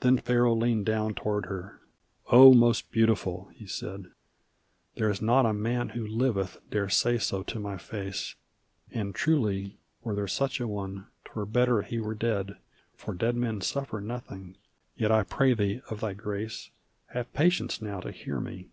[0.00, 1.80] Then Pharaoh leaned down toward her:
[2.30, 4.06] "0 most beautiful!" he said,
[4.94, 8.36] "There is not a man who liveth dare say so to my face;
[8.90, 12.56] And truly were there such a one 'twere better he were dead,
[12.96, 14.56] For dead men suffer nothing.
[14.96, 16.70] Yet I pray thee of thy grace
[17.08, 18.70] "Have patience now to hear me.